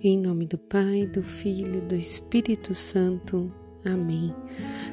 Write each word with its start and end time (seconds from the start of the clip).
Em 0.00 0.16
nome 0.16 0.46
do 0.46 0.56
Pai, 0.56 1.06
do 1.12 1.24
Filho, 1.24 1.82
do 1.82 1.96
Espírito 1.96 2.72
Santo. 2.72 3.52
Amém. 3.84 4.32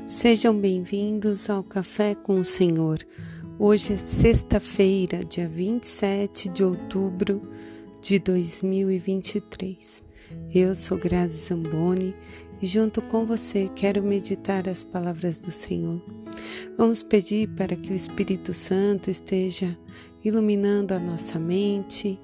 Sejam 0.07 0.57
bem-vindos 0.57 1.47
ao 1.47 1.63
Café 1.63 2.15
com 2.15 2.39
o 2.39 2.43
Senhor. 2.43 2.97
Hoje 3.59 3.93
é 3.93 3.97
sexta-feira, 3.97 5.19
dia 5.19 5.47
27 5.47 6.49
de 6.49 6.63
outubro 6.63 7.39
de 8.01 8.17
2023. 8.17 10.03
Eu 10.51 10.73
sou 10.73 10.97
Grazi 10.97 11.49
Zamboni 11.49 12.15
e 12.59 12.65
junto 12.65 12.99
com 12.99 13.27
você 13.27 13.69
quero 13.75 14.01
meditar 14.01 14.67
as 14.67 14.83
palavras 14.83 15.37
do 15.37 15.51
Senhor. 15.51 16.01
Vamos 16.75 17.03
pedir 17.03 17.47
para 17.49 17.75
que 17.75 17.91
o 17.91 17.95
Espírito 17.95 18.55
Santo 18.55 19.11
esteja 19.11 19.77
iluminando 20.23 20.95
a 20.95 20.99
nossa 20.99 21.37
mente, 21.37 22.19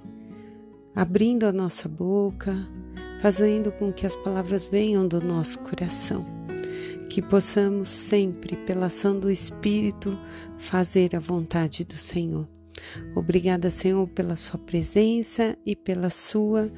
abrindo 0.96 1.46
a 1.46 1.52
nossa 1.52 1.88
boca, 1.88 2.56
fazendo 3.22 3.72
com 3.72 3.92
que 3.92 4.06
as 4.06 4.16
palavras 4.16 4.66
venham 4.66 5.08
do 5.08 5.22
nosso 5.22 5.60
coração. 5.60 6.26
Que 7.10 7.22
possamos 7.22 7.90
sempre, 7.90 8.56
pela 8.56 8.88
ação 8.88 9.20
do 9.20 9.30
Espírito, 9.30 10.18
fazer 10.58 11.16
a 11.16 11.20
vontade 11.20 11.84
do 11.84 11.96
Senhor. 11.96 12.48
Obrigada, 13.16 13.70
Senhor, 13.70 14.08
pela 14.08 14.36
Sua 14.36 14.58
presença 14.58 15.58
e 15.66 15.76
pela 15.76 16.10
Sua 16.10 16.72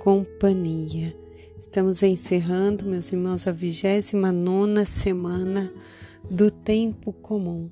companhia. 0.00 1.16
Estamos 1.58 2.02
encerrando, 2.02 2.84
meus 2.86 3.12
irmãos, 3.12 3.46
a 3.46 3.52
29 3.52 4.86
semana 4.86 5.72
do 6.30 6.50
tempo 6.50 7.12
comum. 7.12 7.70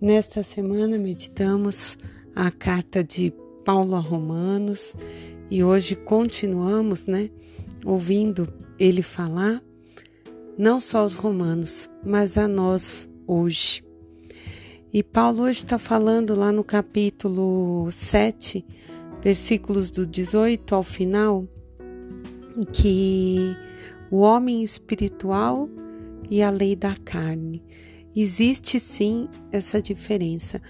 Nesta 0.00 0.42
semana 0.42 0.98
meditamos 0.98 1.96
a 2.34 2.50
carta 2.50 3.02
de 3.02 3.32
Paulo 3.64 3.96
a 3.96 4.00
Romanos 4.00 4.94
e 5.50 5.64
hoje 5.64 5.96
continuamos, 5.96 7.06
né, 7.06 7.30
ouvindo 7.84 8.52
ele 8.78 9.02
falar 9.02 9.62
não 10.56 10.78
só 10.78 10.98
aos 10.98 11.14
romanos, 11.14 11.88
mas 12.04 12.36
a 12.36 12.46
nós 12.46 13.08
hoje. 13.26 13.82
E 14.92 15.02
Paulo 15.02 15.42
hoje 15.42 15.58
está 15.58 15.78
falando 15.78 16.34
lá 16.34 16.52
no 16.52 16.62
capítulo 16.62 17.90
7, 17.90 18.64
versículos 19.20 19.90
do 19.90 20.06
18 20.06 20.74
ao 20.74 20.82
final, 20.82 21.48
que 22.72 23.56
o 24.10 24.18
homem 24.18 24.62
espiritual 24.62 25.68
e 26.30 26.42
a 26.42 26.50
lei 26.50 26.76
da 26.76 26.94
carne. 27.04 27.64
Existe 28.14 28.78
sim 28.78 29.28
essa 29.50 29.82
diferença. 29.82 30.62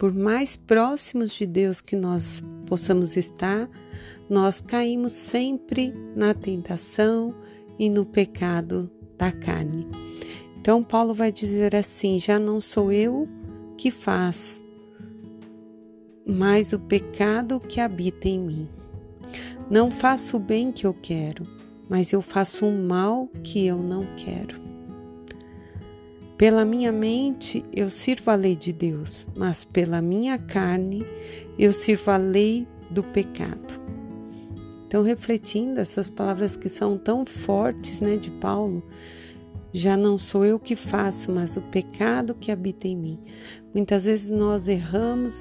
Por 0.00 0.14
mais 0.14 0.56
próximos 0.56 1.32
de 1.32 1.44
Deus 1.44 1.82
que 1.82 1.94
nós 1.94 2.42
possamos 2.64 3.18
estar, 3.18 3.68
nós 4.30 4.62
caímos 4.62 5.12
sempre 5.12 5.92
na 6.16 6.32
tentação 6.32 7.34
e 7.78 7.90
no 7.90 8.06
pecado 8.06 8.90
da 9.18 9.30
carne. 9.30 9.86
Então, 10.58 10.82
Paulo 10.82 11.12
vai 11.12 11.30
dizer 11.30 11.76
assim: 11.76 12.18
já 12.18 12.38
não 12.38 12.62
sou 12.62 12.90
eu 12.90 13.28
que 13.76 13.90
faz, 13.90 14.62
mas 16.26 16.72
o 16.72 16.78
pecado 16.78 17.60
que 17.60 17.78
habita 17.78 18.26
em 18.26 18.40
mim. 18.40 18.70
Não 19.68 19.90
faço 19.90 20.38
o 20.38 20.40
bem 20.40 20.72
que 20.72 20.86
eu 20.86 20.94
quero, 20.94 21.46
mas 21.90 22.10
eu 22.10 22.22
faço 22.22 22.66
o 22.66 22.72
mal 22.72 23.28
que 23.44 23.66
eu 23.66 23.76
não 23.76 24.06
quero. 24.16 24.69
Pela 26.40 26.64
minha 26.64 26.90
mente 26.90 27.62
eu 27.70 27.90
sirvo 27.90 28.30
a 28.30 28.34
lei 28.34 28.56
de 28.56 28.72
Deus, 28.72 29.28
mas 29.36 29.62
pela 29.62 30.00
minha 30.00 30.38
carne 30.38 31.04
eu 31.58 31.70
sirvo 31.70 32.10
a 32.10 32.16
lei 32.16 32.66
do 32.90 33.02
pecado. 33.04 33.78
Então, 34.86 35.02
refletindo 35.02 35.78
essas 35.78 36.08
palavras 36.08 36.56
que 36.56 36.70
são 36.70 36.96
tão 36.96 37.26
fortes, 37.26 38.00
né, 38.00 38.16
de 38.16 38.30
Paulo, 38.30 38.82
já 39.70 39.98
não 39.98 40.16
sou 40.16 40.42
eu 40.42 40.58
que 40.58 40.74
faço, 40.74 41.30
mas 41.30 41.58
o 41.58 41.60
pecado 41.60 42.34
que 42.34 42.50
habita 42.50 42.88
em 42.88 42.96
mim. 42.96 43.20
Muitas 43.74 44.06
vezes 44.06 44.30
nós 44.30 44.66
erramos, 44.66 45.38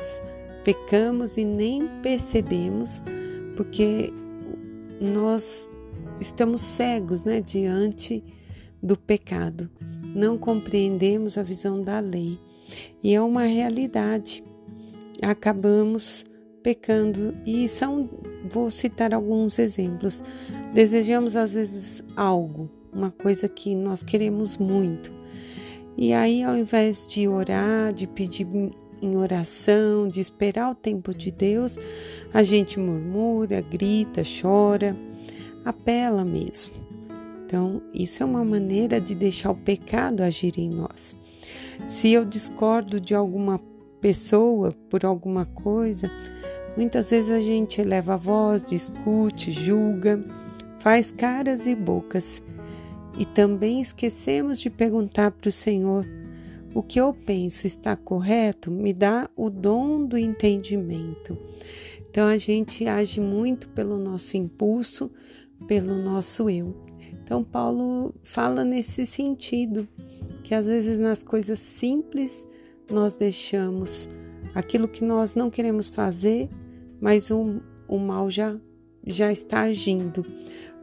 pecamos 0.66 1.38
e 1.38 1.46
nem 1.46 1.88
percebemos, 2.04 3.02
porque 3.56 4.12
nós 5.00 5.66
estamos 6.20 6.60
cegos, 6.60 7.24
né, 7.24 7.40
diante 7.40 8.22
do 8.84 8.98
pecado 8.98 9.70
não 10.16 10.38
compreendemos 10.38 11.38
a 11.38 11.44
visão 11.44 11.82
da 11.82 12.00
lei 12.00 12.38
e 13.04 13.14
é 13.14 13.22
uma 13.22 13.44
realidade. 13.44 14.44
Acabamos 15.22 16.26
pecando 16.62 17.36
e 17.46 17.68
são, 17.68 18.10
vou 18.50 18.70
citar 18.70 19.14
alguns 19.14 19.60
exemplos. 19.60 20.24
Desejamos 20.74 21.36
às 21.36 21.54
vezes 21.54 22.04
algo, 22.16 22.70
uma 22.94 23.12
coisa 23.12 23.48
que 23.48 23.76
nós 23.76 24.04
queremos 24.04 24.58
muito. 24.58 25.12
E 25.98 26.14
aí, 26.14 26.44
ao 26.44 26.58
invés 26.58 27.06
de 27.08 27.28
orar, 27.28 27.94
de 27.94 28.08
pedir 28.08 28.48
em 29.02 29.18
oração, 29.18 30.08
de 30.08 30.20
esperar 30.20 30.72
o 30.72 30.76
tempo 30.76 31.14
de 31.14 31.32
Deus, 31.32 31.78
a 32.34 32.44
gente 32.44 32.80
murmura, 32.80 33.62
grita, 33.62 34.22
chora, 34.24 34.96
apela 35.66 36.24
mesmo. 36.24 36.89
Então, 37.50 37.82
isso 37.92 38.22
é 38.22 38.26
uma 38.28 38.46
maneira 38.46 39.02
de 39.02 39.16
deixar 39.16 39.50
o 39.50 39.56
pecado 39.56 40.22
agir 40.22 40.54
em 40.60 40.70
nós. 40.70 41.16
Se 41.84 42.12
eu 42.12 42.24
discordo 42.24 43.02
de 43.02 43.16
alguma 43.16 43.60
pessoa 44.00 44.72
por 44.88 45.04
alguma 45.04 45.48
coisa, 45.48 46.12
muitas 46.78 47.10
vezes 47.10 47.32
a 47.32 47.42
gente 47.42 47.82
eleva 47.82 48.14
a 48.14 48.18
voz, 48.18 48.64
discute, 48.64 49.52
julga, 49.52 50.24
faz 50.78 51.12
caras 51.12 51.66
e 51.66 51.76
bocas. 51.76 52.44
E 53.18 53.26
também 53.26 53.82
esquecemos 53.82 54.60
de 54.60 54.70
perguntar 54.70 55.32
para 55.32 55.50
o 55.50 55.52
Senhor: 55.52 56.06
o 56.72 56.84
que 56.84 57.02
eu 57.02 57.12
penso 57.16 57.66
está 57.66 57.96
correto? 57.96 58.70
Me 58.70 58.94
dá 58.94 59.28
o 59.36 59.50
dom 59.50 60.06
do 60.06 60.20
entendimento. 60.20 61.36
Então 62.12 62.28
a 62.28 62.38
gente 62.38 62.88
age 62.88 63.20
muito 63.20 63.70
pelo 63.70 63.98
nosso 63.98 64.38
impulso, 64.38 65.10
pelo 65.68 65.96
nosso 65.96 66.48
eu. 66.48 66.89
Então, 67.30 67.44
Paulo 67.44 68.12
fala 68.24 68.66
nesse 68.66 69.06
sentido, 69.06 69.88
que 70.42 70.56
às 70.56 70.66
vezes 70.66 70.98
nas 70.98 71.22
coisas 71.22 71.60
simples 71.60 72.44
nós 72.90 73.18
deixamos 73.18 74.10
aquilo 74.56 74.88
que 74.88 75.04
nós 75.04 75.36
não 75.36 75.48
queremos 75.48 75.88
fazer, 75.88 76.50
mas 77.00 77.30
o, 77.30 77.62
o 77.88 78.00
mal 78.00 78.32
já, 78.32 78.60
já 79.06 79.32
está 79.32 79.62
agindo 79.62 80.26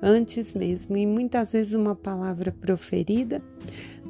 antes 0.01 0.53
mesmo. 0.53 0.97
E 0.97 1.05
muitas 1.05 1.51
vezes 1.51 1.73
uma 1.73 1.97
palavra 1.97 2.53
proferida 2.53 3.43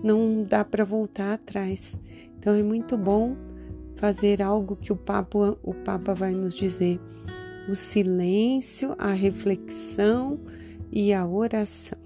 não 0.04 0.44
dá 0.46 0.62
para 0.62 0.84
voltar 0.84 1.32
atrás. 1.32 1.98
Então 2.38 2.54
é 2.54 2.62
muito 2.62 2.98
bom 2.98 3.34
fazer 3.94 4.42
algo 4.42 4.76
que 4.76 4.92
o 4.92 4.96
Papa, 4.96 5.56
o 5.62 5.72
Papa 5.72 6.12
vai 6.12 6.34
nos 6.34 6.54
dizer: 6.54 7.00
o 7.66 7.74
silêncio, 7.74 8.94
a 8.98 9.12
reflexão 9.12 10.38
e 10.92 11.14
a 11.14 11.26
oração. 11.26 12.05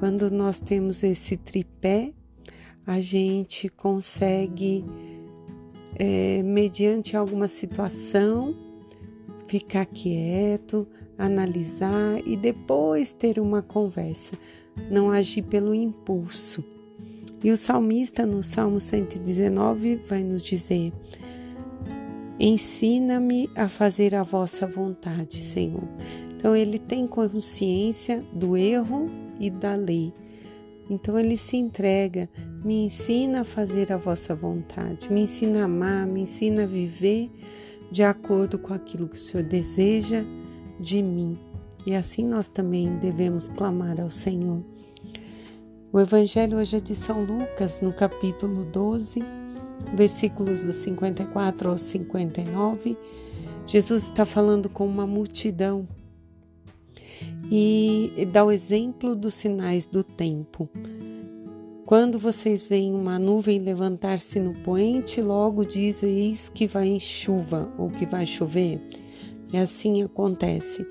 Quando 0.00 0.30
nós 0.30 0.58
temos 0.58 1.02
esse 1.02 1.36
tripé, 1.36 2.14
a 2.86 3.02
gente 3.02 3.68
consegue, 3.68 4.82
é, 5.94 6.42
mediante 6.42 7.18
alguma 7.18 7.46
situação, 7.46 8.56
ficar 9.46 9.84
quieto, 9.84 10.88
analisar 11.18 12.18
e 12.24 12.34
depois 12.34 13.12
ter 13.12 13.38
uma 13.38 13.60
conversa, 13.60 14.38
não 14.90 15.10
agir 15.10 15.42
pelo 15.42 15.74
impulso. 15.74 16.64
E 17.44 17.50
o 17.50 17.56
salmista, 17.58 18.24
no 18.24 18.42
Salmo 18.42 18.80
119, 18.80 19.96
vai 19.96 20.24
nos 20.24 20.40
dizer: 20.40 20.94
Ensina-me 22.38 23.50
a 23.54 23.68
fazer 23.68 24.14
a 24.14 24.22
vossa 24.22 24.66
vontade, 24.66 25.42
Senhor. 25.42 25.86
Então, 26.34 26.56
ele 26.56 26.78
tem 26.78 27.06
consciência 27.06 28.24
do 28.32 28.56
erro 28.56 29.19
e 29.40 29.50
da 29.50 29.74
lei. 29.74 30.12
Então 30.88 31.18
ele 31.18 31.38
se 31.38 31.56
entrega, 31.56 32.28
me 32.64 32.84
ensina 32.84 33.40
a 33.40 33.44
fazer 33.44 33.90
a 33.90 33.96
vossa 33.96 34.34
vontade, 34.34 35.10
me 35.10 35.22
ensina 35.22 35.62
a 35.62 35.64
amar, 35.64 36.06
me 36.06 36.20
ensina 36.22 36.64
a 36.64 36.66
viver 36.66 37.30
de 37.90 38.02
acordo 38.02 38.58
com 38.58 38.74
aquilo 38.74 39.08
que 39.08 39.16
o 39.16 39.20
Senhor 39.20 39.42
deseja 39.42 40.24
de 40.78 41.02
mim. 41.02 41.38
E 41.86 41.94
assim 41.94 42.24
nós 42.24 42.48
também 42.48 42.98
devemos 42.98 43.48
clamar 43.48 44.00
ao 44.00 44.10
Senhor. 44.10 44.62
O 45.92 45.98
Evangelho 45.98 46.58
hoje 46.58 46.76
é 46.76 46.80
de 46.80 46.94
São 46.94 47.24
Lucas, 47.24 47.80
no 47.80 47.92
capítulo 47.92 48.64
12, 48.64 49.22
versículos 49.94 50.64
do 50.64 50.72
54 50.72 51.70
ao 51.70 51.78
59. 51.78 52.96
Jesus 53.66 54.04
está 54.04 54.26
falando 54.26 54.68
com 54.68 54.86
uma 54.86 55.06
multidão 55.06 55.88
e 57.50 58.28
dá 58.32 58.44
o 58.44 58.52
exemplo 58.52 59.16
dos 59.16 59.34
sinais 59.34 59.86
do 59.86 60.04
tempo. 60.04 60.68
Quando 61.84 62.20
vocês 62.20 62.64
veem 62.64 62.94
uma 62.94 63.18
nuvem 63.18 63.58
levantar-se 63.58 64.38
no 64.38 64.52
poente, 64.52 65.20
logo 65.20 65.64
dizeis 65.64 66.48
que 66.48 66.68
vai 66.68 66.86
em 66.86 67.00
chuva 67.00 67.68
ou 67.76 67.90
que 67.90 68.06
vai 68.06 68.24
chover. 68.24 68.80
E 69.52 69.58
assim 69.58 70.00
acontece. 70.00 70.86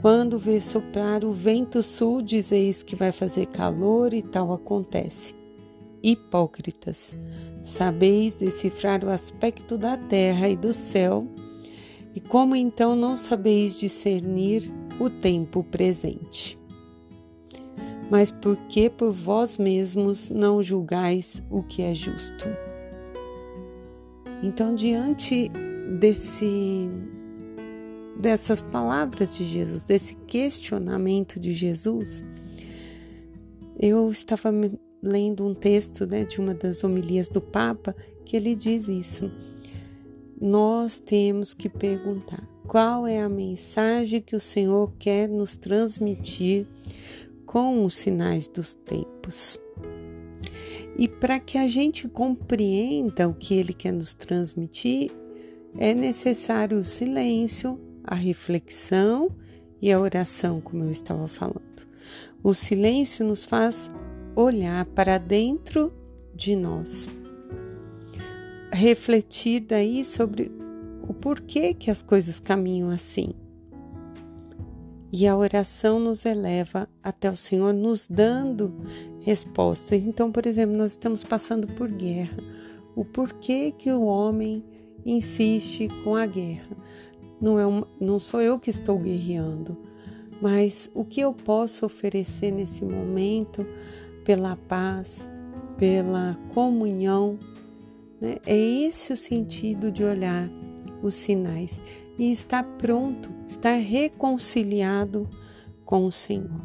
Quando 0.00 0.38
vê 0.38 0.58
soprar 0.58 1.22
o 1.22 1.32
vento 1.32 1.82
sul, 1.82 2.22
dizeis 2.22 2.82
que 2.82 2.96
vai 2.96 3.12
fazer 3.12 3.46
calor 3.46 4.14
e 4.14 4.22
tal 4.22 4.50
acontece. 4.50 5.34
Hipócritas, 6.02 7.14
sabeis 7.60 8.38
decifrar 8.38 9.04
o 9.04 9.10
aspecto 9.10 9.76
da 9.76 9.98
terra 9.98 10.48
e 10.48 10.56
do 10.56 10.72
céu, 10.72 11.26
e 12.14 12.20
como 12.20 12.56
então 12.56 12.96
não 12.96 13.16
sabeis 13.16 13.76
discernir 13.78 14.72
o 14.98 15.08
tempo 15.08 15.62
presente? 15.64 16.58
Mas 18.10 18.30
por 18.30 18.56
que 18.68 18.88
por 18.88 19.12
vós 19.12 19.56
mesmos 19.56 20.30
não 20.30 20.62
julgais 20.62 21.42
o 21.50 21.62
que 21.62 21.82
é 21.82 21.94
justo? 21.94 22.46
Então, 24.42 24.74
diante 24.74 25.50
desse 25.98 26.88
dessas 28.18 28.60
palavras 28.60 29.36
de 29.36 29.44
Jesus, 29.44 29.84
desse 29.84 30.16
questionamento 30.26 31.38
de 31.38 31.52
Jesus, 31.52 32.22
eu 33.78 34.10
estava 34.10 34.50
lendo 35.00 35.46
um 35.46 35.54
texto 35.54 36.04
né, 36.04 36.24
de 36.24 36.40
uma 36.40 36.52
das 36.52 36.82
homilias 36.82 37.28
do 37.28 37.40
Papa 37.40 37.94
que 38.24 38.36
ele 38.36 38.56
diz 38.56 38.88
isso. 38.88 39.30
Nós 40.40 40.98
temos 40.98 41.54
que 41.54 41.68
perguntar 41.68 42.42
qual 42.68 43.06
é 43.06 43.22
a 43.22 43.30
mensagem 43.30 44.20
que 44.20 44.36
o 44.36 44.40
Senhor 44.40 44.92
quer 44.98 45.26
nos 45.26 45.56
transmitir 45.56 46.66
com 47.46 47.82
os 47.82 47.94
sinais 47.94 48.46
dos 48.46 48.74
tempos. 48.74 49.58
E 50.98 51.08
para 51.08 51.40
que 51.40 51.56
a 51.56 51.66
gente 51.66 52.06
compreenda 52.06 53.26
o 53.26 53.32
que 53.32 53.54
ele 53.54 53.72
quer 53.72 53.92
nos 53.92 54.12
transmitir, 54.12 55.10
é 55.78 55.94
necessário 55.94 56.78
o 56.78 56.84
silêncio, 56.84 57.80
a 58.04 58.14
reflexão 58.14 59.30
e 59.80 59.90
a 59.90 59.98
oração, 59.98 60.60
como 60.60 60.84
eu 60.84 60.90
estava 60.90 61.26
falando. 61.26 61.88
O 62.42 62.52
silêncio 62.52 63.24
nos 63.24 63.46
faz 63.46 63.90
olhar 64.36 64.84
para 64.84 65.16
dentro 65.16 65.90
de 66.34 66.54
nós, 66.54 67.08
refletir 68.70 69.60
daí 69.60 70.04
sobre 70.04 70.52
o 71.08 71.14
porquê 71.14 71.72
que 71.72 71.90
as 71.90 72.02
coisas 72.02 72.38
caminham 72.38 72.90
assim. 72.90 73.30
E 75.10 75.26
a 75.26 75.34
oração 75.34 75.98
nos 75.98 76.26
eleva 76.26 76.86
até 77.02 77.30
o 77.30 77.36
Senhor 77.36 77.72
nos 77.72 78.06
dando 78.06 78.74
respostas. 79.20 80.04
Então, 80.04 80.30
por 80.30 80.46
exemplo, 80.46 80.76
nós 80.76 80.90
estamos 80.90 81.24
passando 81.24 81.66
por 81.66 81.90
guerra. 81.90 82.36
O 82.94 83.06
porquê 83.06 83.72
que 83.76 83.90
o 83.90 84.02
homem 84.02 84.62
insiste 85.06 85.88
com 86.04 86.14
a 86.14 86.26
guerra? 86.26 86.76
Não, 87.40 87.58
é 87.58 87.64
uma, 87.64 87.88
não 87.98 88.18
sou 88.18 88.42
eu 88.42 88.58
que 88.58 88.68
estou 88.68 88.98
guerreando, 88.98 89.78
mas 90.42 90.90
o 90.92 91.04
que 91.04 91.20
eu 91.20 91.32
posso 91.32 91.86
oferecer 91.86 92.50
nesse 92.50 92.84
momento 92.84 93.64
pela 94.24 94.56
paz, 94.56 95.30
pela 95.78 96.36
comunhão? 96.52 97.38
Né? 98.20 98.36
É 98.44 98.56
esse 98.56 99.12
o 99.12 99.16
sentido 99.16 99.90
de 99.90 100.04
olhar 100.04 100.50
os 101.02 101.14
sinais 101.14 101.80
e 102.18 102.32
estar 102.32 102.64
pronto, 102.78 103.30
estar 103.46 103.74
reconciliado 103.74 105.28
com 105.84 106.04
o 106.04 106.12
Senhor. 106.12 106.60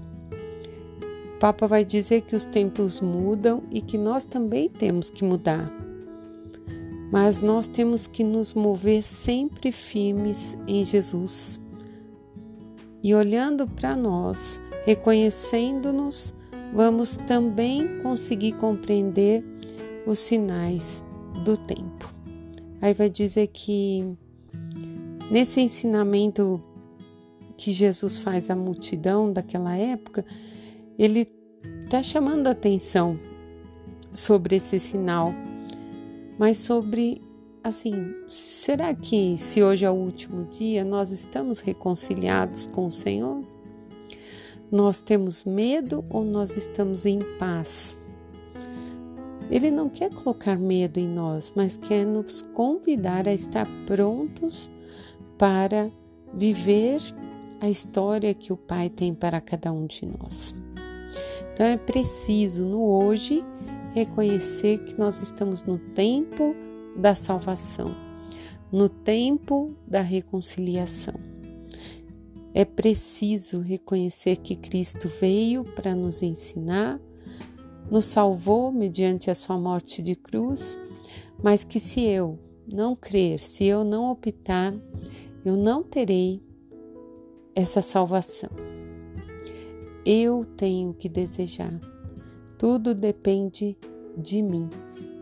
O 1.35 1.39
Papa 1.39 1.68
vai 1.68 1.83
dizer 1.83 2.21
que 2.21 2.35
os 2.35 2.45
tempos 2.45 3.01
mudam 3.01 3.63
e 3.71 3.81
que 3.81 3.97
nós 3.97 4.25
também 4.25 4.69
temos 4.69 5.09
que 5.09 5.24
mudar 5.24 5.71
mas 7.13 7.41
nós 7.41 7.68
temos 7.68 8.07
que 8.07 8.24
nos 8.24 8.56
mover 8.56 9.03
sempre 9.03 9.71
firmes 9.71 10.57
em 10.68 10.83
Jesus. 10.83 11.62
E 13.03 13.13
olhando 13.13 13.68
para 13.68 13.95
nós, 13.95 14.59
reconhecendo-nos, 14.83 16.33
vamos 16.74 17.18
também 17.27 18.00
conseguir 18.01 18.53
compreender 18.53 19.45
os 20.07 20.18
sinais 20.18 21.06
do 21.45 21.56
tempo. 21.56 22.12
Aí 22.81 22.95
vai 22.95 23.12
dizer 23.12 23.45
que 23.45 24.18
nesse 25.33 25.59
ensinamento 25.59 26.62
que 27.57 27.74
Jesus 27.74 28.19
faz 28.19 28.51
à 28.51 28.56
multidão 28.56 29.33
daquela 29.33 29.75
época, 29.75 30.24
ele 30.95 31.27
está 31.83 32.03
chamando 32.03 32.45
a 32.45 32.51
atenção 32.51 33.19
sobre 34.13 34.57
esse 34.57 34.80
sinal 34.80 35.33
mas 36.38 36.57
sobre 36.57 37.19
assim, 37.63 38.13
será 38.27 38.94
que 38.94 39.35
se 39.39 39.63
hoje 39.63 39.85
é 39.85 39.89
o 39.89 39.94
último 39.94 40.45
dia, 40.45 40.83
nós 40.83 41.09
estamos 41.09 41.59
reconciliados 41.59 42.68
com 42.68 42.88
o 42.88 42.91
Senhor? 42.91 43.44
Nós 44.71 45.01
temos 45.01 45.44
medo 45.44 46.03
ou 46.09 46.24
nós 46.24 46.57
estamos 46.57 47.06
em 47.06 47.19
paz? 47.39 47.97
Ele 49.50 49.71
não 49.71 49.88
quer 49.88 50.12
colocar 50.12 50.57
medo 50.59 51.00
em 51.00 51.07
nós, 51.07 51.53
mas 51.56 51.77
quer 51.77 52.06
nos 52.06 52.41
convidar 52.41 53.27
a 53.27 53.33
estar 53.33 53.68
prontos 53.88 54.69
para 55.38 55.91
viver 56.33 57.01
a 57.59 57.69
história 57.69 58.33
que 58.33 58.51
o 58.51 58.57
Pai 58.57 58.89
tem 58.89 59.13
para 59.13 59.39
cada 59.39 59.71
um 59.71 59.85
de 59.85 60.06
nós. 60.06 60.53
Então 61.53 61.65
é 61.65 61.77
preciso 61.77 62.65
no 62.65 62.83
hoje 62.83 63.44
reconhecer 63.94 64.80
que 64.80 64.97
nós 64.97 65.21
estamos 65.21 65.63
no 65.63 65.77
tempo 65.77 66.56
da 66.95 67.13
salvação, 67.13 67.95
no 68.71 68.89
tempo 68.89 69.75
da 69.88 70.01
reconciliação. 70.01 71.13
É 72.56 72.65
preciso 72.65 73.59
reconhecer 73.59 74.38
que 74.38 74.56
Cristo 74.56 75.09
veio 75.19 75.63
para 75.63 75.95
nos 75.95 76.21
ensinar, 76.21 77.00
nos 77.89 78.06
salvou 78.06 78.71
mediante 78.71 79.30
a 79.30 79.35
sua 79.35 79.57
morte 79.57 80.01
de 80.01 80.15
cruz, 80.15 80.77
mas 81.41 81.63
que 81.63 81.80
se 81.80 82.01
eu 82.01 82.39
não 82.68 82.95
crer, 82.95 83.39
se 83.39 83.65
eu 83.65 83.83
não 83.83 84.12
optar, 84.12 84.74
eu 85.45 85.56
não 85.56 85.83
terei 85.83 86.42
essa 87.56 87.81
salvação. 87.81 88.50
Eu 90.06 90.44
tenho 90.57 90.94
que 90.94 91.07
desejar 91.07 91.80
tudo 92.63 92.95
depende 92.95 93.77
de 94.18 94.42
mim. 94.42 94.69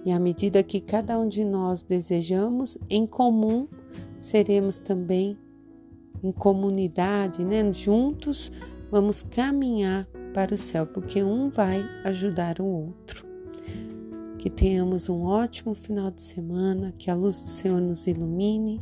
E 0.05 0.11
à 0.11 0.19
medida 0.19 0.61
que 0.61 0.79
cada 0.79 1.17
um 1.17 1.27
de 1.27 1.43
nós 1.43 1.81
desejamos, 1.81 2.77
em 2.87 3.07
comum, 3.07 3.67
seremos 4.15 4.77
também 4.77 5.35
em 6.21 6.31
comunidade, 6.31 7.43
né? 7.43 7.73
Juntos 7.73 8.51
vamos 8.91 9.23
caminhar 9.23 10.07
para 10.35 10.53
o 10.53 10.57
céu, 10.57 10.85
porque 10.85 11.23
um 11.23 11.49
vai 11.49 11.83
ajudar 12.03 12.61
o 12.61 12.65
outro. 12.65 13.30
Que 14.41 14.49
tenhamos 14.49 15.07
um 15.07 15.21
ótimo 15.21 15.75
final 15.75 16.09
de 16.09 16.19
semana, 16.19 16.91
que 16.97 17.11
a 17.11 17.13
luz 17.13 17.39
do 17.43 17.47
Senhor 17.47 17.79
nos 17.79 18.07
ilumine, 18.07 18.81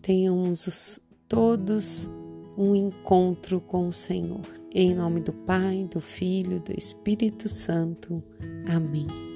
tenhamos 0.00 0.98
todos 1.28 2.08
um 2.56 2.74
encontro 2.74 3.60
com 3.60 3.86
o 3.86 3.92
Senhor. 3.92 4.40
Em 4.74 4.94
nome 4.94 5.20
do 5.20 5.34
Pai, 5.34 5.86
do 5.92 6.00
Filho, 6.00 6.58
do 6.58 6.72
Espírito 6.72 7.50
Santo. 7.50 8.22
Amém. 8.74 9.27